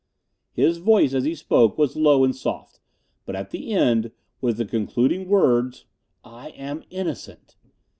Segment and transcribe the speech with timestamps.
[0.53, 2.79] His voice as he spoke was low and soft;
[3.23, 4.09] but at the end,
[4.41, 5.85] with the concluding words,
[6.23, 7.55] "I am innocent!"